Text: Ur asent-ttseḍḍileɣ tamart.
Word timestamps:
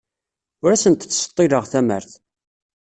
Ur 0.63 0.71
asent-ttseḍḍileɣ 0.71 1.63
tamart. 1.71 2.11